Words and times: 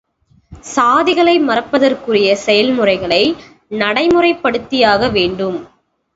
சாதிகளை 0.65 1.35
மறப்பதற்குரிய 1.39 2.35
செயல்முறைகளை 2.45 3.21
நடைமுறைப்படுத்தியாக 3.73 5.09
வேண்டும். 5.09 5.59